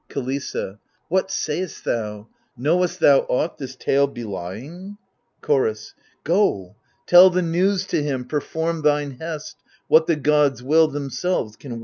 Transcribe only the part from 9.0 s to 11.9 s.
best,— What the gods will, themselves can well provide.